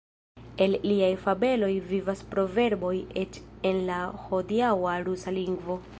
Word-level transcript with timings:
El 0.65 0.71
liaj 0.87 1.09
fabeloj 1.25 1.69
vivas 1.91 2.25
proverboj 2.33 2.95
eĉ 3.25 3.39
en 3.73 3.85
la 3.91 4.01
hodiaŭa 4.25 4.99
rusa 5.09 5.39
lingvo. 5.41 5.83